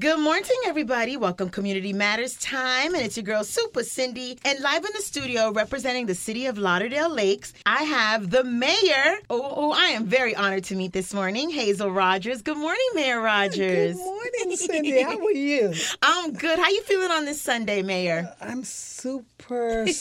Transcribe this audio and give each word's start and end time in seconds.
Good 0.00 0.18
morning, 0.18 0.44
everybody. 0.64 1.18
Welcome, 1.18 1.50
Community 1.50 1.92
Matters 1.92 2.34
Time, 2.38 2.94
and 2.94 3.04
it's 3.04 3.18
your 3.18 3.24
girl 3.24 3.44
Super 3.44 3.82
Cindy. 3.82 4.38
And 4.46 4.58
live 4.60 4.82
in 4.82 4.92
the 4.96 5.02
studio, 5.02 5.52
representing 5.52 6.06
the 6.06 6.14
city 6.14 6.46
of 6.46 6.56
Lauderdale 6.56 7.14
Lakes, 7.14 7.52
I 7.66 7.82
have 7.82 8.30
the 8.30 8.42
mayor. 8.42 9.18
Oh, 9.28 9.42
oh, 9.42 9.52
oh 9.56 9.72
I 9.72 9.88
am 9.88 10.06
very 10.06 10.34
honored 10.34 10.64
to 10.64 10.74
meet 10.74 10.94
this 10.94 11.12
morning, 11.12 11.50
Hazel 11.50 11.90
Rogers. 11.90 12.40
Good 12.40 12.56
morning, 12.56 12.88
Mayor 12.94 13.20
Rogers. 13.20 13.98
Good 13.98 14.02
morning, 14.02 14.56
Cindy. 14.56 15.02
How 15.02 15.18
are 15.18 15.32
you? 15.32 15.74
I'm 16.02 16.32
good. 16.32 16.58
How 16.58 16.70
you 16.70 16.82
feeling 16.84 17.10
on 17.10 17.26
this 17.26 17.42
Sunday, 17.42 17.82
Mayor? 17.82 18.34
I'm 18.40 18.64
super 18.64 19.86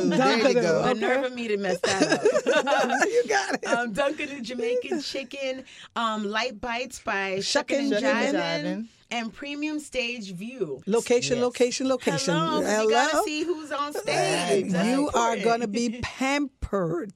Dukunoo. 0.01 0.11
Dukunoo, 0.11 0.17
there 0.17 0.47
you 0.47 0.53
go. 0.53 0.83
The 0.83 0.89
okay. 0.89 0.99
nerve 0.99 1.23
of 1.25 1.33
me 1.33 1.47
to 1.47 1.57
mess 1.57 1.79
that 1.81 2.03
up. 2.03 2.23
you 3.07 3.23
got 3.27 3.53
it. 3.55 3.65
um, 3.65 3.93
Dukunoo 3.93 4.41
Jamaican 4.41 5.01
chicken, 5.01 5.63
um, 5.95 6.23
light 6.23 6.59
bites 6.59 6.99
by 6.99 7.39
Shuckin' 7.39 7.79
and 7.79 7.93
Shuckin' 7.93 8.07
and 8.07 8.37
Jivin', 8.37 8.63
Jivin'. 8.63 8.87
And 9.11 9.33
premium 9.33 9.79
stage 9.79 10.31
view. 10.33 10.81
Location, 10.85 11.37
Yes. 11.37 11.43
location, 11.43 11.87
location. 11.87 12.33
Hello, 12.35 12.61
'cause 12.61 12.83
you 12.83 12.89
gotta 12.91 13.21
see 13.23 13.43
who's 13.43 13.71
on 13.71 13.93
stage. 13.93 14.71
That's 14.71 14.87
you 14.87 15.09
are 15.13 15.37
going 15.37 15.61
to 15.61 15.67
be 15.67 15.99
pampered 16.03 17.13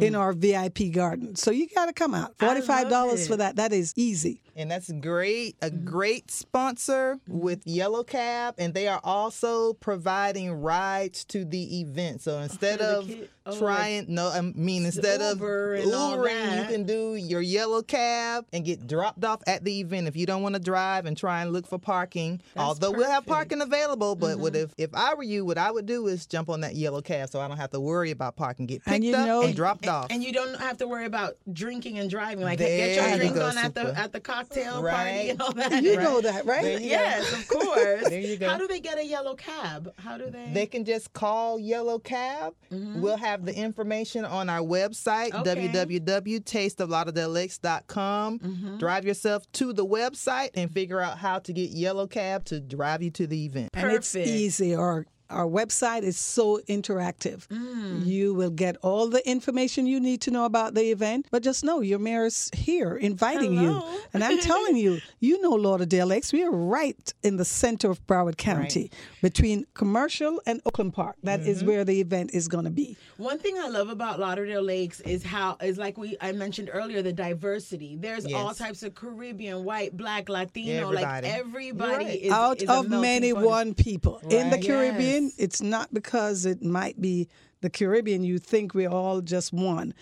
in 0.00 0.14
our 0.14 0.32
VIP 0.32 0.90
garden. 0.90 1.34
So 1.36 1.50
you 1.50 1.66
got 1.74 1.86
to 1.86 1.92
come 1.92 2.14
out. 2.14 2.36
$45 2.38 3.26
for 3.26 3.36
that. 3.36 3.56
That 3.56 3.72
is 3.72 3.92
easy. 3.96 4.42
And 4.54 4.70
that's 4.70 4.90
great. 4.92 5.56
A 5.62 5.70
Mm-hmm. 5.70 5.84
great 5.84 6.30
sponsor 6.30 7.18
with 7.28 7.60
Yellow 7.66 8.04
Cab, 8.04 8.54
and 8.58 8.72
they 8.72 8.88
are 8.88 9.00
also 9.04 9.74
providing 9.74 10.52
rides 10.52 11.24
to 11.26 11.44
the 11.44 11.80
event. 11.80 12.22
So 12.22 12.38
instead 12.40 12.78
for 12.78 12.84
the 12.86 12.98
of 12.98 13.06
kid- 13.08 13.30
oh, 13.46 13.58
trying, 13.58 14.06
no, 14.08 14.28
I 14.28 14.40
mean 14.40 14.84
instead 14.84 15.20
Uber 15.20 15.74
of 15.76 15.82
and 15.84 15.92
Ubering, 15.92 16.58
you 16.62 16.64
can 16.68 16.84
do 16.84 17.14
your 17.14 17.40
Yellow 17.40 17.82
Cab 17.82 18.46
and 18.52 18.64
get 18.64 18.86
dropped 18.86 19.24
off 19.24 19.40
at 19.46 19.64
the 19.64 19.80
event 19.80 20.08
if 20.08 20.16
you 20.16 20.26
don't 20.26 20.42
want 20.42 20.54
to 20.54 20.60
drive 20.60 21.06
and 21.06 21.16
try 21.16 21.42
and 21.42 21.52
look 21.52 21.66
for 21.66 21.78
parking. 21.78 22.40
Although 22.56 22.90
we'll 22.92 23.10
have. 23.10 23.16
Mm-hmm. 23.22 23.32
parking 23.32 23.60
available, 23.62 24.14
but 24.14 24.38
what 24.38 24.54
if 24.54 24.72
if 24.78 24.90
I 24.94 25.14
were 25.14 25.22
you, 25.22 25.44
what 25.44 25.58
I 25.58 25.70
would 25.70 25.86
do 25.86 26.06
is 26.06 26.26
jump 26.26 26.48
on 26.50 26.60
that 26.60 26.74
Yellow 26.76 27.00
Cab 27.00 27.28
so 27.30 27.40
I 27.40 27.48
don't 27.48 27.56
have 27.56 27.70
to 27.70 27.80
worry 27.80 28.10
about 28.10 28.36
parking. 28.36 28.66
Get 28.66 28.84
picked 28.84 29.04
And 29.04 29.14
up 29.14 29.26
know- 29.26 29.42
and 29.42 29.54
dropped 29.56 29.86
off. 29.88 30.08
And 30.10 30.22
you 30.22 30.32
don't 30.32 30.58
have 30.60 30.76
to 30.78 30.86
worry 30.88 31.06
about 31.06 31.36
drinking 31.52 31.98
and 31.98 32.08
driving. 32.10 32.44
Like 32.44 32.58
get 32.58 32.68
There 32.68 32.94
your 32.94 33.08
you 33.12 33.16
drink 33.16 33.34
go, 33.34 33.46
on 33.46 33.58
at 33.58 33.74
the 33.74 33.98
at 33.98 34.12
the 34.12 34.20
cocktail 34.20 34.74
party 34.82 34.84
Right. 34.86 35.30
and 35.30 35.40
all 35.42 35.52
that. 35.54 35.82
You 35.82 35.96
Right. 35.96 36.02
know 36.04 36.20
that, 36.20 36.44
right? 36.46 36.78
Go. 36.78 36.84
Yes, 36.84 37.32
of 37.32 37.48
course. 37.58 38.08
There 38.08 38.20
you 38.20 38.36
go. 38.36 38.48
How 38.48 38.58
do 38.58 38.66
they 38.68 38.80
get 38.80 38.98
a 38.98 39.04
yellow 39.06 39.34
cab? 39.34 39.92
How 39.98 40.16
do 40.18 40.30
they? 40.30 40.50
They 40.52 40.66
can 40.66 40.84
just 40.84 41.12
call 41.12 41.58
Yellow 41.58 41.98
Cab. 41.98 42.54
We'll 42.70 43.16
have 43.16 43.35
the 43.44 43.56
information 43.56 44.24
on 44.24 44.48
our 44.48 44.60
website, 44.60 45.34
Okay. 45.34 45.68
www.tasteoflauderdalelakes.com. 45.68 48.38
Mm-hmm. 48.38 48.78
Drive 48.78 49.04
yourself 49.04 49.50
to 49.52 49.72
the 49.72 49.86
website 49.86 50.50
and 50.54 50.70
figure 50.70 51.00
out 51.00 51.18
how 51.18 51.38
to 51.40 51.52
get 51.52 51.70
Yellow 51.70 52.06
Cab 52.06 52.44
to 52.46 52.60
drive 52.60 53.02
you 53.02 53.10
to 53.12 53.26
the 53.26 53.44
event. 53.44 53.70
And 53.74 53.90
it's 53.92 54.14
easy. 54.16 54.74
Our 54.74 55.06
our 55.30 55.46
website 55.46 56.02
is 56.02 56.16
so 56.18 56.60
interactive. 56.68 57.46
Mm. 57.48 58.04
You 58.06 58.34
will 58.34 58.50
get 58.50 58.76
all 58.82 59.08
the 59.08 59.26
information 59.28 59.86
you 59.86 60.00
need 60.00 60.20
to 60.22 60.30
know 60.30 60.44
about 60.44 60.74
the 60.74 60.90
event, 60.90 61.26
but 61.30 61.42
just 61.42 61.64
know 61.64 61.80
your 61.80 61.98
mayor's 61.98 62.50
here 62.54 62.96
inviting 62.96 63.56
Hello. 63.56 63.80
you. 63.92 64.00
And 64.14 64.22
I'm 64.22 64.38
telling 64.38 64.76
you, 64.76 64.98
you 65.20 65.40
know 65.42 65.50
Lauderdale 65.50 66.06
Lakes. 66.06 66.32
We 66.32 66.44
are 66.44 66.50
right 66.50 67.12
in 67.22 67.36
the 67.36 67.44
center 67.44 67.90
of 67.90 68.06
Broward 68.06 68.36
County 68.36 68.90
between 69.22 69.66
Commercial 69.74 70.40
and 70.46 70.60
Oakland 70.66 70.94
Park. 70.94 71.16
That 71.22 71.40
is 71.40 71.56
Mm-hmm. 71.56 71.66
where 71.68 71.84
the 71.84 72.00
event 72.00 72.30
is 72.34 72.48
going 72.48 72.64
to 72.64 72.70
be. 72.70 72.96
One 73.16 73.38
thing 73.38 73.58
I 73.58 73.68
love 73.68 73.88
about 73.88 74.20
Lauderdale 74.20 74.62
Lakes 74.62 75.00
is 75.00 75.24
how 75.24 75.56
is 75.62 75.78
like 75.78 75.96
we 75.96 76.16
I 76.20 76.32
mentioned 76.32 76.68
earlier 76.72 77.00
the 77.02 77.12
diversity. 77.14 77.96
There's 77.96 78.30
all 78.32 78.52
types 78.52 78.82
of 78.82 78.94
Caribbean, 78.94 79.64
white, 79.64 79.96
black, 79.96 80.28
Latino, 80.28 80.90
like 80.90 81.04
Everybody. 81.24 81.28
everybody 81.28 82.04
right. 82.04 82.20
is 82.22 82.32
out 82.32 82.62
is 82.62 82.68
of 82.68 82.88
melting 82.90 83.00
many 83.00 83.32
one 83.32 83.72
people 83.74 84.18
in 84.28 84.50
the 84.50 84.58
Caribbean. 84.58 85.00
Yes. 85.00 85.15
It's 85.38 85.60
not 85.62 85.92
because 85.92 86.46
it 86.46 86.62
might 86.62 87.00
be 87.00 87.28
the 87.62 87.70
Caribbean. 87.70 88.22
You 88.22 88.38
think 88.38 88.74
we're 88.74 88.90
all 88.90 89.20
just 89.22 89.52
one. 89.52 89.94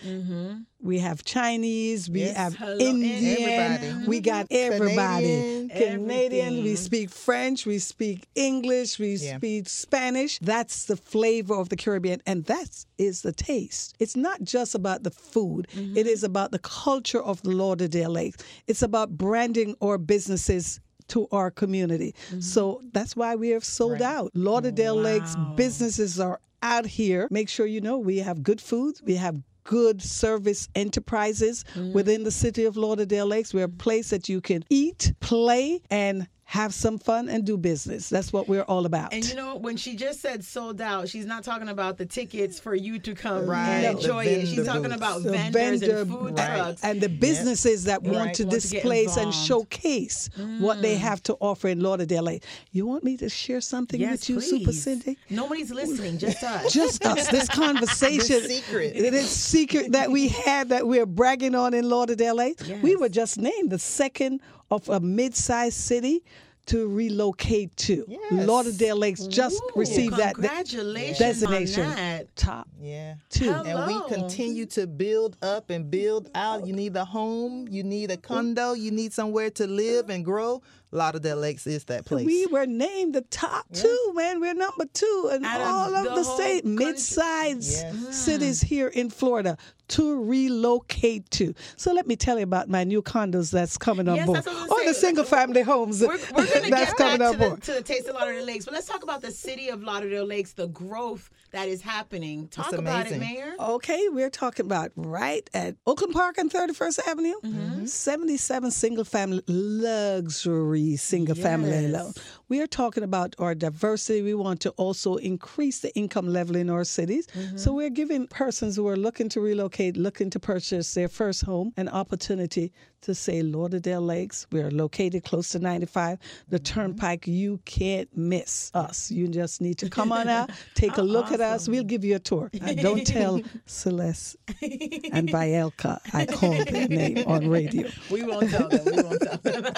We 0.81 0.99
have 0.99 1.23
Chinese. 1.23 2.09
We 2.09 2.19
Yes. 2.21 2.37
have 2.37 2.53
Mm-hmm. 2.53 2.63
Hello, 2.63 2.77
Indian. 2.77 3.49
everybody. 3.49 4.07
We 4.07 4.19
got 4.19 4.47
everybody. 4.51 5.67
Canadian. 5.67 5.69
Canadian. 5.69 6.63
We 6.63 6.75
speak 6.75 7.09
French. 7.09 7.65
We 7.65 7.79
speak 7.79 8.27
English. 8.35 8.99
We 8.99 9.15
Yeah. 9.15 9.37
speak 9.37 9.67
Spanish. 9.69 10.37
That's 10.39 10.85
the 10.85 10.95
flavor 10.97 11.55
of 11.55 11.69
the 11.69 11.75
Caribbean, 11.75 12.21
and 12.27 12.45
that 12.45 12.85
is 12.99 13.21
the 13.23 13.31
taste. 13.31 13.95
It's 13.99 14.15
not 14.15 14.43
just 14.43 14.75
about 14.75 15.01
the 15.03 15.09
food. 15.11 15.67
Mm-hmm. 15.75 15.97
It 15.97 16.05
is 16.07 16.23
about 16.23 16.51
the 16.51 16.59
culture 16.59 17.21
of 17.23 17.41
the 17.41 17.51
Lauderdale 17.51 18.11
Lakes. 18.11 18.43
It's 18.67 18.83
about 18.83 19.17
branding 19.17 19.75
our 19.81 19.97
businesses 19.97 20.79
to 21.09 21.27
our 21.31 21.51
community. 21.51 22.13
Mm-hmm. 22.27 22.41
So 22.41 22.81
that's 22.93 23.15
why 23.15 23.35
we 23.35 23.49
have 23.49 23.63
sold 23.63 24.01
out. 24.01 24.31
Lauderdale 24.33 24.95
Lakes 24.95 25.35
businesses 25.55 26.19
are 26.19 26.39
out 26.63 26.85
here. 26.85 27.27
Make 27.31 27.49
sure 27.49 27.65
you 27.65 27.81
know 27.81 27.97
we 27.97 28.17
have 28.19 28.43
good 28.43 28.59
food, 28.61 28.99
we 29.05 29.15
have 29.15 29.35
good 29.63 30.01
service 30.01 30.67
enterprises 30.75 31.65
Mm-hmm. 31.75 31.93
within 31.93 32.23
the 32.23 32.31
city 32.31 32.65
of 32.65 32.77
Lauderdale 32.77 33.25
Lakes. 33.25 33.53
We're 33.53 33.65
a 33.65 33.69
place 33.69 34.09
that 34.11 34.29
you 34.29 34.39
can 34.41 34.63
eat, 34.69 35.13
play, 35.19 35.81
and 35.89 36.27
have 36.47 36.75
some 36.75 36.99
fun 36.99 37.27
and 37.27 37.43
do 37.43 37.57
business. 37.57 38.07
That's 38.07 38.31
what 38.31 38.47
we're 38.47 38.61
all 38.61 38.85
about. 38.85 39.13
And 39.13 39.27
you 39.27 39.35
know, 39.35 39.55
when 39.55 39.77
she 39.77 39.95
just 39.95 40.21
said 40.21 40.43
sold 40.45 40.79
out, 40.79 41.09
she's 41.09 41.25
not 41.25 41.43
talking 41.43 41.69
about 41.69 41.97
the 41.97 42.05
tickets 42.05 42.59
for 42.59 42.75
you 42.75 42.99
to 42.99 43.15
come 43.15 43.47
Right, 43.47 43.67
and 43.83 43.97
enjoy 43.97 44.25
it. 44.25 44.47
She's 44.47 44.63
talking 44.65 44.91
about 44.91 45.23
The 45.23 45.31
vendors 45.31 45.79
vendor- 45.81 46.01
and 46.01 46.09
food 46.11 46.37
Right. 46.37 46.55
trucks. 46.55 46.83
and 46.83 47.01
the 47.01 47.09
businesses 47.09 47.85
that 47.85 48.03
want 48.03 48.15
Right. 48.17 48.35
to 48.35 48.43
Want 48.43 48.53
to 48.53 48.59
displace 48.59 49.17
and 49.17 49.27
involved. 49.27 49.37
Mm. 49.37 49.47
showcase 49.47 50.29
what 50.59 50.81
they 50.83 50.95
have 50.97 51.21
to 51.23 51.33
offer 51.39 51.67
in 51.67 51.79
Lauderdale 51.81 52.23
Lake. 52.23 52.43
You 52.71 52.85
want 52.85 53.03
me 53.03 53.17
to 53.17 53.27
share 53.27 53.59
something 53.59 53.99
yes, 53.99 54.11
with 54.11 54.29
you, 54.29 54.35
please. 54.35 54.49
Super 54.51 54.71
Cindy? 54.71 55.17
Nobody's 55.31 55.71
listening, 55.71 56.19
just 56.19 56.43
us. 56.43 56.71
Just 56.71 57.03
us. 57.07 57.27
This 57.29 57.47
conversation. 57.63 58.43
this 58.43 58.57
secret. 58.63 58.95
It 58.95 59.15
is 59.15 59.29
secret 59.29 59.93
that 59.93 60.11
we 60.11 60.27
had 60.27 60.69
that 60.69 60.85
we're 60.87 61.07
bragging 61.07 61.55
on 61.55 61.73
in 61.73 61.89
Lauderdale 61.89 62.35
Lake. 62.35 62.59
We 62.83 62.95
were 62.95 63.09
just 63.09 63.39
named 63.39 63.71
the 63.71 63.79
second 63.79 64.41
of 64.71 64.87
a 64.89 64.99
mid-sized 64.99 65.77
city 65.77 66.23
to 66.67 66.87
relocate 66.87 67.75
to. 67.77 68.03
Yes. 68.07 68.19
Lauderdale 68.31 68.95
Lakes 68.97 69.27
just 69.27 69.61
Ooh, 69.61 69.79
received 69.79 70.17
that 70.17 70.33
Congratulations 70.33 71.19
designation. 71.19 71.85
on 71.85 71.95
that. 71.95 72.35
Top 72.35 72.67
Yeah. 72.81 73.15
two. 73.29 73.53
Hello. 73.53 73.63
And 73.63 73.87
we 73.87 74.09
continue 74.15 74.65
to 74.67 74.87
build 74.87 75.37
up 75.43 75.69
and 75.69 75.91
build 75.91 76.29
out. 76.33 76.65
You 76.65 76.73
need 76.73 76.95
a 76.95 77.05
home, 77.05 77.67
you 77.69 77.83
need 77.83 78.09
a 78.09 78.17
condo, 78.17 78.73
you 78.73 78.89
need 78.89 79.13
somewhere 79.13 79.51
to 79.51 79.67
live 79.67 80.09
and 80.09 80.25
grow. 80.25 80.63
Lauderdale 80.95 81.37
Lakes 81.37 81.67
is 81.67 81.83
that 81.85 82.05
place. 82.05 82.25
We 82.25 82.47
were 82.47 82.65
named 82.65 83.13
the 83.15 83.21
top 83.21 83.65
two, 83.73 84.11
man. 84.15 84.39
We're 84.39 84.53
number 84.53 84.85
two 84.93 85.29
in 85.33 85.43
Out 85.45 85.61
all 85.61 85.95
of 85.95 86.05
the 86.05 86.15
the, 86.15 86.23
state 86.23 86.65
mid-sized 86.65 87.83
Yes. 87.83 88.15
cities 88.15 88.61
here 88.61 88.87
in 88.87 89.09
Florida 89.09 89.57
to 89.89 90.23
relocate 90.23 91.29
to. 91.29 91.53
So 91.75 91.93
let 91.93 92.07
me 92.07 92.15
tell 92.15 92.37
you 92.37 92.43
about 92.43 92.69
my 92.69 92.83
new 92.83 93.01
condos 93.03 93.51
that's 93.51 93.77
coming 93.77 94.07
on 94.09 94.15
Yes, 94.15 94.25
board, 94.25 94.37
that's 94.37 94.47
what 94.47 94.65
or 94.71 94.77
gonna 94.77 94.85
the 94.89 94.93
single-family 94.95 95.61
homes 95.61 96.01
We're, 96.01 96.07
we're 96.07 96.17
that's 96.45 96.69
get 96.69 96.97
coming 96.97 97.19
back 97.19 97.27
on 97.27 97.33
to 97.33 97.37
the, 97.39 97.49
board. 97.49 97.63
to 97.63 97.73
the 97.73 97.81
Taste 97.83 98.07
of 98.07 98.15
Lauderdale 98.15 98.45
Lakes, 98.45 98.65
but 98.65 98.73
let's 98.73 98.87
talk 98.87 99.03
about 99.03 99.21
the 99.21 99.29
city 99.31 99.69
of 99.69 99.83
Lauderdale 99.83 100.25
Lakes, 100.25 100.53
the 100.53 100.67
growth 100.69 101.29
that 101.51 101.67
is 101.69 101.81
happening. 101.81 102.47
Talk 102.47 102.73
about 102.73 103.11
it. 103.11 103.19
Mayor. 103.19 103.53
Okay, 103.59 104.09
we're 104.09 104.31
talking 104.31 104.65
about 104.65 104.91
right 104.95 105.47
at 105.53 105.75
Oakland 105.85 106.13
Park 106.13 106.37
and 106.39 106.51
31st 106.51 107.07
Avenue, 107.07 107.35
Mm-hmm. 107.43 107.85
77 107.85 108.71
single 108.71 109.03
family, 109.05 109.43
luxury 109.47 110.84
single 110.95 111.35
family 111.35 111.71
Yes. 111.71 111.85
alone. 111.89 112.13
We 112.47 112.61
are 112.61 112.67
talking 112.67 113.03
about 113.03 113.35
our 113.39 113.55
diversity. 113.55 114.21
We 114.21 114.35
want 114.35 114.59
to 114.61 114.69
also 114.71 115.15
increase 115.15 115.79
the 115.79 115.91
income 115.95 116.27
level 116.27 116.55
in 116.55 116.69
our 116.69 116.83
cities. 116.83 117.25
Mm-hmm. 117.27 117.57
So 117.57 117.73
we're 117.73 117.89
giving 118.01 118.27
persons 118.27 118.75
who 118.75 118.87
are 118.87 118.95
looking 118.97 119.29
to 119.29 119.39
relocate, 119.41 119.97
looking 119.97 120.29
to 120.29 120.39
purchase 120.39 120.93
their 120.93 121.09
first 121.09 121.41
home, 121.43 121.73
an 121.75 121.89
opportunity 121.89 122.71
to 123.01 123.13
say 123.15 123.41
Lauderdale 123.41 124.01
Lakes. 124.01 124.47
We're 124.51 124.71
located 124.71 125.23
close 125.23 125.49
to 125.49 125.59
95, 125.59 126.19
the 126.49 126.59
Mm-hmm. 126.59 126.63
Turnpike. 126.81 127.27
You 127.27 127.59
can't 127.65 128.09
miss 128.15 128.71
us. 128.73 129.09
You 129.11 129.27
just 129.27 129.61
need 129.61 129.77
to 129.79 129.89
come 129.89 130.11
on 130.11 130.27
out, 130.27 130.49
take 130.75 130.97
a 130.97 131.01
look 131.03 131.31
at 131.31 131.41
us. 131.41 131.67
We'll 131.67 131.83
give 131.83 132.03
you 132.05 132.15
a 132.15 132.19
tour. 132.19 132.49
And 132.61 132.77
don't 132.79 133.05
tell 133.05 133.41
Celeste 133.65 134.35
and 134.61 135.29
Bielka 135.29 135.99
I 136.13 136.25
called 136.25 136.67
their 136.67 136.87
name 136.87 137.23
on 137.27 137.49
radio. 137.49 137.89
We 138.11 138.23
won't 138.23 138.49
tell 138.49 138.69
them. 138.69 138.85
We 138.85 139.01
won't 139.03 139.21
tell 139.21 139.37
them. 139.37 139.73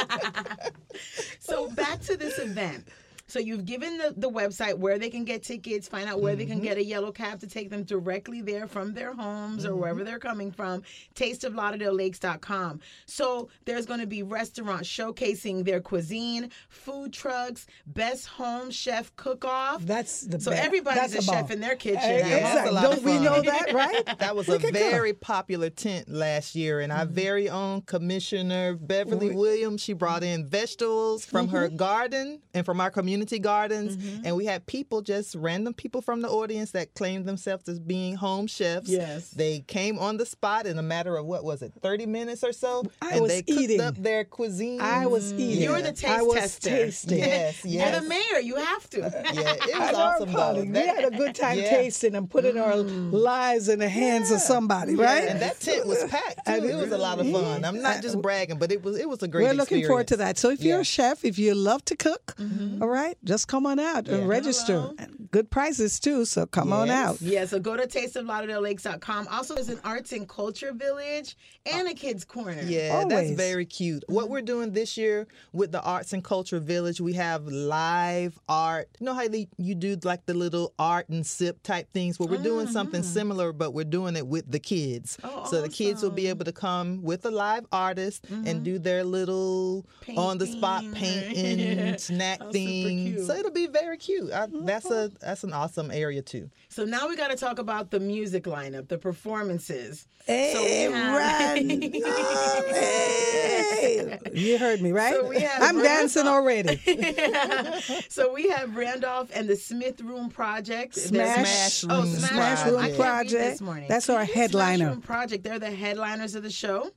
So 1.40 1.70
back 1.72 2.02
to 2.02 2.18
this 2.18 2.40
event. 2.40 2.88
So 3.28 3.40
you've 3.40 3.66
given 3.66 3.98
the, 3.98 4.14
the 4.16 4.30
website 4.30 4.78
where 4.78 4.98
they 4.98 5.10
can 5.10 5.26
get 5.26 5.44
tickets, 5.44 5.88
find 5.88 6.10
out 6.10 6.22
where 6.22 6.36
they 6.36 6.46
can 6.46 6.56
mm-hmm. 6.56 6.64
get 6.64 6.78
a 6.78 6.84
yellow 6.84 7.12
cab 7.12 7.42
to 7.42 7.48
take 7.48 7.70
them 7.70 7.84
directly 7.84 8.42
there 8.42 8.68
from 8.68 8.94
their 8.94 9.14
homes 9.14 9.66
or 9.66 9.76
wherever 9.76 10.00
mm-hmm. 10.00 10.06
they're 10.06 10.20
coming 10.20 10.52
from. 10.52 10.84
Tasteoflauderdalelakes.com. 11.16 12.80
So 13.06 13.50
there's 13.66 13.86
going 13.86 14.00
to 14.00 14.08
be 14.08 14.24
restaurants 14.24 14.88
showcasing 14.88 15.66
their 15.66 15.82
cuisine, 15.82 16.52
food 16.70 17.12
trucks, 17.12 17.68
best 17.86 18.28
home 18.28 18.72
chef 18.72 19.14
cook-off. 19.18 19.82
That's 19.82 20.22
the 20.22 20.40
so 20.40 20.52
best. 20.52 20.64
everybody's 20.64 21.12
That's 21.12 21.28
a 21.28 21.30
chef 21.30 21.52
in 21.52 21.60
their 21.60 21.76
kitchen. 21.76 22.00
Hey, 22.00 22.22
now. 22.22 22.28
Yeah, 22.30 22.40
that's 22.40 22.70
exactly. 22.70 22.82
Don't 22.82 23.04
we 23.04 23.26
know 23.26 23.42
that, 23.42 23.74
right? 23.74 24.20
That 24.20 24.36
was 24.38 24.48
We 24.48 24.56
a 24.56 24.72
very 24.72 25.14
popular 25.14 25.70
tent 25.70 26.08
last 26.08 26.56
year, 26.56 26.80
and 26.80 26.94
our 26.94 27.06
mm-hmm. 27.06 27.14
very 27.14 27.50
own 27.50 27.82
Commissioner 27.82 28.76
Beverly 28.76 29.36
Williams. 29.36 29.82
She 29.82 29.92
brought 29.92 30.24
in 30.24 30.48
vegetables 30.48 31.26
from 31.26 31.50
her 31.50 31.68
garden 31.68 32.42
and 32.54 32.66
from 32.66 32.80
our 32.80 32.90
community 32.90 33.17
gardens, 33.40 33.98
mm-hmm. 33.98 34.26
and 34.26 34.36
we 34.36 34.46
had 34.46 34.66
people, 34.66 35.02
just 35.02 35.36
random 35.36 35.74
people 35.74 36.02
from 36.02 36.22
the 36.22 36.30
audience, 36.30 36.72
that 36.72 36.94
claimed 36.94 37.26
themselves 37.26 37.68
as 37.70 37.80
being 37.80 38.16
home 38.16 38.48
chefs. 38.48 38.90
Yes. 38.90 39.32
they 39.32 39.62
came 39.62 40.00
on 40.00 40.18
the 40.18 40.26
spot 40.26 40.66
in 40.66 40.78
a 40.78 40.84
matter 40.84 41.18
of 41.18 41.26
what 41.26 41.44
was 41.44 41.62
it, 41.62 41.74
thirty 41.82 42.06
minutes 42.06 42.44
or 42.44 42.52
so, 42.52 42.84
I 43.02 43.12
and 43.14 43.22
was 43.22 43.32
they 43.32 43.42
cooked 43.42 43.60
eating. 43.60 43.82
up 43.82 43.96
their 43.96 44.24
cuisine. 44.24 44.82
I 44.82 45.06
was 45.06 45.34
mm. 45.34 45.40
eating. 45.40 45.64
You're 45.64 45.82
the 45.82 45.92
taste 45.92 46.06
I 46.06 46.18
taste 46.18 46.28
was 46.28 46.36
tester. 46.36 46.70
tasting. 46.70 47.18
Yes, 47.28 47.66
You're 47.66 47.92
the 47.92 48.02
mayor. 48.02 48.40
You 48.42 48.56
have 48.56 48.90
to. 48.92 49.00
Yeah, 49.00 49.08
it 49.54 49.80
was 49.80 49.92
know, 49.92 49.98
awesome 49.98 50.32
though. 50.32 50.38
Polly. 50.38 50.70
We 50.70 50.78
had 50.80 51.06
a 51.06 51.12
good 51.12 51.36
time 51.36 51.58
Yeah. 51.58 51.70
tasting 51.70 52.16
and 52.16 52.30
putting 52.30 52.58
our 52.58 52.74
mm. 52.74 53.12
lives 53.12 53.70
in 53.70 53.80
the 53.80 53.90
hands 53.90 54.32
of 54.32 54.40
somebody, 54.40 54.96
right? 54.96 55.28
And 55.28 55.42
that 55.42 55.60
tent 55.60 55.88
was 55.88 56.04
packed 56.10 56.46
too. 56.46 56.54
And 56.54 56.66
It 56.66 56.76
was 56.76 56.92
a 56.92 56.98
lot 56.98 57.20
of 57.20 57.30
fun. 57.32 57.66
I'm 57.66 57.82
not 57.82 58.02
just 58.02 58.22
bragging, 58.22 58.58
but 58.58 58.72
it 58.72 58.84
was 58.84 58.98
it 58.98 59.08
was 59.08 59.24
a 59.24 59.28
great. 59.28 59.44
We're 59.44 59.54
looking 59.54 59.86
forward 59.86 60.08
to 60.10 60.18
that. 60.18 60.38
So 60.38 60.50
if 60.50 60.62
you're 60.62 60.78
Yeah. 60.78 60.82
a 60.82 60.86
chef, 60.86 61.26
if 61.26 61.38
you 61.40 61.54
love 61.56 61.84
to 61.86 61.96
cook, 61.96 62.36
mm-hmm. 62.38 62.82
all 62.82 62.90
right, 62.90 63.07
just 63.24 63.48
come 63.48 63.66
on 63.66 63.80
out 63.80 64.08
and 64.08 64.28
register. 64.28 64.74
Hello. 64.98 65.08
And 65.28 65.32
good 65.32 65.50
prices 65.50 66.00
too, 66.00 66.26
so 66.26 66.46
come 66.46 66.74
on 66.74 66.90
out. 66.90 67.22
Yeah, 67.22 67.46
so 67.46 67.60
go 67.60 67.76
to 67.76 67.88
tasteoflauderdalelakes.com. 67.88 69.28
Also, 69.30 69.56
there's 69.56 69.70
an 69.70 69.80
arts 69.84 70.12
and 70.12 70.28
culture 70.28 70.74
village 70.74 71.36
and 71.66 71.88
a 71.88 71.94
kids 71.94 72.24
corner. 72.24 72.62
Yeah, 72.64 73.06
that's 73.06 73.32
very 73.32 73.66
cute. 73.66 74.04
What 74.08 74.26
mm-hmm. 74.26 74.34
we're 74.34 74.42
doing 74.42 74.72
this 74.72 74.98
year 74.98 75.28
with 75.54 75.72
the 75.72 75.82
Arts 75.82 76.14
and 76.14 76.24
Culture 76.24 76.60
Village, 76.60 77.02
we 77.02 77.14
have 77.14 77.46
live 77.48 78.40
art. 78.48 78.90
You 79.00 79.06
know 79.06 79.14
how 79.14 79.28
they, 79.28 79.48
you 79.58 79.76
do 79.76 79.98
like 80.04 80.26
the 80.26 80.34
little 80.34 80.74
art 80.80 81.10
and 81.10 81.26
sip 81.26 81.62
type 81.64 81.92
things? 81.92 82.20
Well, 82.20 82.30
we're 82.30 82.38
doing 82.38 82.68
something 82.68 83.02
mm-hmm. 83.02 83.10
similar, 83.10 83.54
but 83.54 83.74
we're 83.74 83.86
doing 83.86 84.16
it 84.16 84.28
with 84.28 84.50
the 84.52 84.60
kids. 84.60 85.18
Oh, 85.24 85.46
so 85.46 85.62
the 85.62 85.70
kids 85.70 86.04
will 86.04 86.12
be 86.12 86.28
able 86.28 86.46
to 86.46 86.52
come 86.52 87.02
with 87.02 87.26
a 87.26 87.32
live 87.32 87.66
artist 87.72 88.26
and 88.30 88.64
do 88.64 88.76
mm-hmm. 88.76 88.84
their 88.84 89.04
little 89.04 89.86
on 90.16 90.38
the 90.38 90.48
spot 90.48 90.84
Painting. 90.94 91.34
painting, 91.34 91.80
oh, 91.94 91.98
snack 91.98 92.40
thing. 92.52 93.24
So 93.24 93.34
it'll 93.34 93.52
be 93.52 93.68
very 93.68 93.98
cute. 93.98 94.32
I, 94.32 94.48
that's 94.52 94.90
a 94.90 95.12
that's 95.20 95.44
an 95.44 95.54
awesome 95.54 95.92
area 95.92 96.22
too. 96.22 96.50
So 96.70 96.86
now 96.86 97.08
we 97.08 97.16
got 97.16 97.30
to 97.32 97.38
talk 97.38 97.60
about 97.60 97.92
the 97.92 98.00
music 98.00 98.44
lineup, 98.46 98.88
the 98.88 98.98
performances. 98.98 100.08
Hey, 100.26 100.54
so 100.54 100.64
we 100.64 102.02
have- 102.02 102.66
hey. 102.76 104.20
You 104.34 104.58
heard 104.58 104.82
me, 104.82 104.92
right? 104.92 105.14
So 105.14 105.28
we 105.28 105.40
have 105.40 105.64
I'm 105.64 105.82
dancing 105.82 106.26
Randolph- 106.26 106.88
already. 106.88 108.02
so 108.10 108.34
we 108.34 108.50
have 108.50 108.76
Randolph 108.76 109.30
and 109.34 109.48
the 109.48 109.56
Smith 109.56 110.02
Room 110.02 110.30
Project. 110.30 110.96
There's- 110.96 111.10
Smash, 111.10 111.74
Smash 111.74 111.98
oh, 111.98 112.06
Smash, 112.06 112.30
Smash 112.30 112.66
Room 112.66 112.76
Room 112.76 112.84
I 112.84 112.88
can't 112.88 113.00
read 113.00 113.06
Project. 113.06 113.52
this 113.52 113.62
morning. 113.62 113.88
That's 113.88 114.10
our 114.10 114.26
headliner. 114.26 114.36
Smash 114.36 114.42
headliner. 114.42 114.90
Room 114.90 115.02
Project. 115.02 115.44
They're 115.44 115.60
the 115.60 115.72
headliners 115.72 116.36
of 116.36 116.44
the 116.44 116.52
show. 116.52 116.92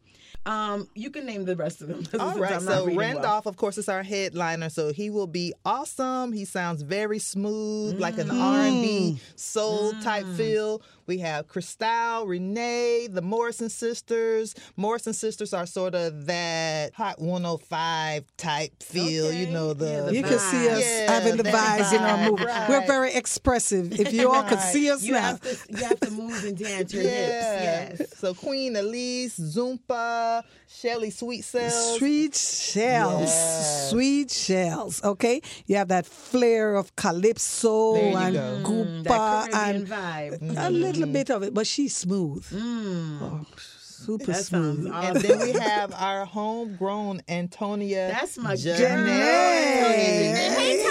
Um, 0.46 0.88
you 0.94 1.10
can 1.10 1.26
name 1.26 1.44
the 1.44 1.54
rest 1.54 1.82
of 1.82 1.88
them. 1.88 2.02
All 2.20 2.38
right, 2.38 2.62
so 2.62 2.86
Randolph, 2.94 3.44
of 3.44 3.56
course, 3.56 3.76
is 3.76 3.90
our 3.90 4.02
headliner. 4.02 4.70
So 4.70 4.90
he 4.92 5.10
will 5.10 5.26
be 5.26 5.52
awesome. 5.66 6.32
He 6.32 6.46
sounds 6.46 6.80
very 6.80 7.18
smooth, 7.18 8.00
like 8.00 8.09
an 8.18 8.30
R 8.30 8.60
and 8.60 8.82
B 8.82 9.12
mm-hmm. 9.14 9.36
soul 9.36 9.92
type 10.02 10.24
mm. 10.24 10.36
feel. 10.36 10.82
We 11.06 11.18
have 11.18 11.48
Cristal, 11.48 12.24
Renee, 12.26 13.08
the 13.10 13.20
Morrison 13.22 13.68
sisters. 13.68 14.54
Morrison 14.76 15.12
sisters 15.12 15.52
are 15.52 15.66
sort 15.66 15.96
of 15.96 16.26
that 16.26 16.94
Hot 16.94 17.20
105 17.20 18.24
type 18.36 18.80
feel. 18.80 19.32
You 19.32 19.48
know 19.48 19.74
the. 19.74 19.86
Yeah, 19.86 20.00
the 20.02 20.14
You 20.14 20.22
can 20.22 20.38
see 20.38 20.68
us 20.68 20.80
Yeah, 20.80 21.10
having 21.12 21.36
the 21.36 21.42
that 21.42 21.80
vibes 21.80 21.92
in 21.92 22.02
our 22.02 22.18
vibe, 22.18 22.30
move. 22.30 22.40
right. 22.40 22.68
We're 22.68 22.86
very 22.86 23.12
expressive. 23.14 23.98
If 23.98 24.12
you 24.12 24.30
all 24.30 24.44
could 24.44 24.60
see 24.60 24.88
us 24.90 25.02
You 25.02 25.14
now. 25.14 25.20
have 25.20 25.40
to 25.40 25.56
you 25.68 25.84
have 25.84 26.00
to 26.00 26.10
move 26.12 26.44
and 26.44 26.56
dance 26.56 26.94
your 26.94 27.02
Yeah. 27.02 27.86
hips. 27.88 28.00
Yes. 28.00 28.18
So 28.18 28.32
Queen 28.34 28.76
Elise, 28.76 29.36
Zumpa, 29.38 30.44
Shelly 30.68 31.10
Sweet 31.10 31.42
Cells. 31.44 31.98
Sweet 31.98 32.36
shells, 32.36 33.22
Yes. 33.22 33.90
sweet 33.90 34.30
shells. 34.30 35.02
Okay, 35.02 35.42
you 35.66 35.74
have 35.76 35.88
that 35.88 36.06
flair 36.06 36.76
of 36.76 36.94
calypso 36.94 37.94
There 37.94 37.99
you 37.99 37.99
and 38.00 38.34
go. 38.34 38.40
Mm, 38.40 39.04
goopa 39.04 39.50
That 39.50 39.74
and 39.74 39.86
vibe. 39.86 40.56
a 40.66 40.70
little 40.70 41.02
mm-hmm. 41.02 41.12
bit 41.12 41.30
of 41.30 41.42
it, 41.42 41.54
but 41.54 41.66
she's 41.66 41.96
smooth. 41.96 42.44
Mm. 42.50 43.18
Oh, 43.22 43.46
super 43.56 44.32
That 44.32 44.44
smooth. 44.44 44.90
awesome. 44.90 45.16
And 45.16 45.24
then 45.24 45.38
we 45.40 45.52
have 45.52 45.92
our 45.94 46.24
homegrown 46.24 47.22
Antonia. 47.28 48.08
That's 48.12 48.38
my 48.38 48.54
Janae. 48.54 48.78
girl. 48.78 49.06
Hey, 49.06 50.54
She 50.56 50.82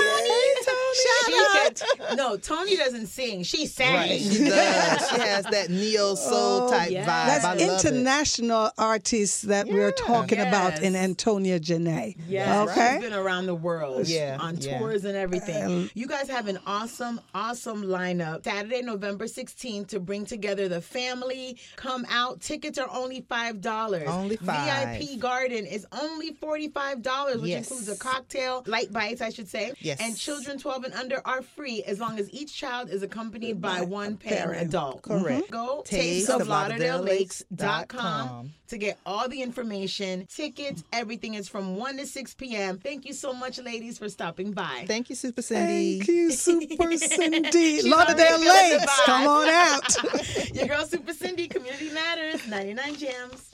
can, 1.75 2.17
no, 2.17 2.37
Tony 2.37 2.75
doesn't 2.77 3.07
sing. 3.07 3.43
She 3.43 3.65
sang. 3.65 3.93
Right, 3.95 4.19
she 4.21 4.43
does. 4.45 5.09
She 5.09 5.15
has 5.19 5.45
that 5.45 5.69
neo 5.69 6.09
oh, 6.11 6.15
soul 6.15 6.69
type 6.69 6.91
yes. 6.91 7.07
vibe. 7.07 7.09
I 7.09 7.25
That's 7.27 7.43
love 7.43 7.57
it. 7.57 7.85
international 7.85 8.71
artists 8.77 9.41
that 9.43 9.67
we're 9.67 9.91
talking 9.91 10.39
about 10.39 10.81
in 10.81 10.95
Antonia 10.95 11.59
Janae. 11.59 12.15
Yes, 12.27 12.69
Okay. 12.69 12.97
she's 12.99 13.09
been 13.09 13.17
around 13.19 13.45
the 13.45 13.55
world, 13.55 14.07
Yeah, 14.07 14.37
on 14.39 14.57
yeah. 14.57 14.79
tours 14.79 15.05
and 15.05 15.15
everything. 15.15 15.63
Um, 15.63 15.89
you 15.93 16.07
guys 16.07 16.29
have 16.29 16.47
an 16.47 16.59
awesome, 16.65 17.19
awesome 17.33 17.83
lineup. 17.83 18.43
Saturday, 18.43 18.81
November 18.81 19.25
16th 19.25 19.87
to 19.87 19.99
bring 19.99 20.25
together 20.25 20.67
the 20.67 20.81
family. 20.81 21.57
Come 21.75 22.05
out. 22.09 22.41
Tickets 22.41 22.77
are 22.77 22.89
only 22.91 23.21
five 23.21 23.61
dollars. 23.61 24.07
Only 24.07 24.35
five. 24.37 24.97
VIP 24.99 25.19
Garden 25.19 25.65
is 25.65 25.85
only 25.91 26.33
forty-five 26.33 27.01
dollars, 27.01 27.37
which 27.37 27.49
Yes. 27.49 27.69
includes 27.69 27.89
a 27.89 27.97
cocktail, 27.97 28.63
light 28.67 28.91
bites, 28.91 29.21
I 29.21 29.29
should 29.29 29.47
say. 29.47 29.73
Yes. 29.79 29.99
And 30.01 30.17
children 30.17 30.57
12 30.59 30.83
and 30.85 30.93
under 30.93 31.21
are 31.25 31.41
free 31.59 31.83
as 31.83 31.99
long 31.99 32.17
as 32.17 32.31
each 32.33 32.55
child 32.55 32.89
is 32.89 33.03
accompanied 33.03 33.59
by 33.59 33.81
one 33.81 34.15
paying 34.15 34.37
parent. 34.37 34.69
adult. 34.69 35.01
Correct. 35.01 35.43
Mm-hmm. 35.43 35.51
Go 35.51 35.81
Taste 35.85 36.29
of 36.29 36.43
tasteoflauderdalelakes.com 36.43 37.49
lauderdalelakes.com. 37.49 38.53
to 38.69 38.77
get 38.77 38.97
all 39.05 39.27
the 39.27 39.41
information, 39.41 40.25
tickets, 40.27 40.85
everything 40.93 41.33
is 41.33 41.49
from 41.49 41.75
1 41.75 41.97
to 41.97 42.05
6 42.05 42.33
p.m. 42.35 42.77
Thank 42.77 43.05
you 43.05 43.13
so 43.13 43.33
much, 43.33 43.59
ladies, 43.59 43.97
for 43.97 44.07
stopping 44.07 44.53
by. 44.53 44.85
Thank 44.87 45.09
you, 45.09 45.15
Super 45.17 45.41
Cindy. 45.41 45.97
Thank 45.97 46.07
you, 46.07 46.31
Super 46.47 46.95
Cindy. 46.95 47.51
She's 47.51 47.85
Lauderdale 47.85 48.37
already 48.37 48.43
feeling 48.43 48.69
the 48.69 48.77
Lakes, 48.79 49.01
come 49.05 49.27
on 49.27 49.49
out. 49.49 50.53
Your 50.55 50.67
girl, 50.67 50.85
Super 50.85 51.13
Cindy, 51.13 51.49
Community 51.49 51.89
Matters, 51.91 52.47
99 52.47 52.95
Jamz. 52.95 53.41